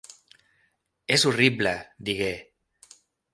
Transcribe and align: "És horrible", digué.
"És 1.17 1.25
horrible", 1.31 1.75
digué. 2.09 2.31